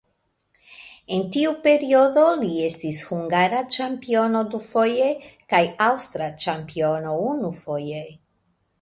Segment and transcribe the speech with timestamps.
[1.17, 5.13] En tiu periodo li estis hungara ĉampiono dufoje
[5.55, 8.07] kaj aŭstra ĉampiono unufoje.